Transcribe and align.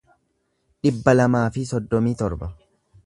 dhibba 0.87 1.15
lamaa 1.19 1.43
fi 1.59 1.67
soddomii 1.73 2.19
torba 2.23 2.51